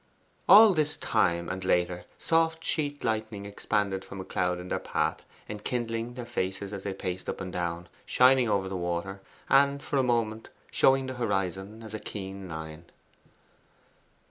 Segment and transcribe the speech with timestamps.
[0.49, 5.23] All this time, and later, soft sheet lightning expanded from a cloud in their path,
[5.47, 9.97] enkindling their faces as they paced up and down, shining over the water, and, for
[9.97, 12.85] a moment, showing the horizon as a keen line.